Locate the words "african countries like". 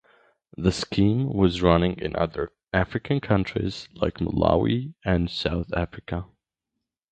2.73-4.15